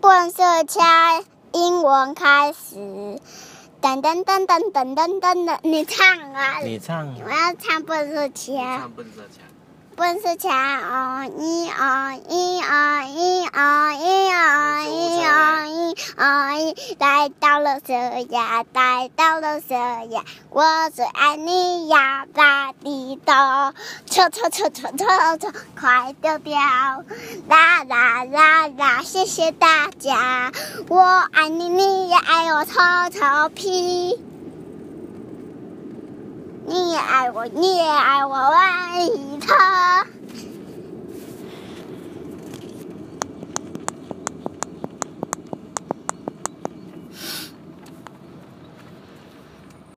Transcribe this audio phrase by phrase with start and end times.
[0.00, 2.76] 笨色枪，英文开始。
[3.80, 6.58] 噔噔噔噔噔噔噔噔，你唱啊！
[6.62, 7.14] 你唱。
[7.24, 8.54] 我要唱蹦色枪。
[8.78, 9.44] 唱蹦色枪。
[9.96, 17.94] 笨色枪，哦一哦一哦一哦一哦一哦一哦一，来到了这
[18.30, 23.32] 呀，来到了这呀，我最爱你呀，大地豆，
[24.06, 25.04] 抽抽抽抽抽
[25.38, 26.58] 抽，快丢掉！
[27.48, 30.52] 啦啦啦啦，谢谢大家，
[30.88, 31.00] 我
[31.32, 32.72] 爱你，你也爱我，臭
[33.12, 34.18] 臭屁，
[36.66, 38.97] 你也爱我，你也爱我，我爱。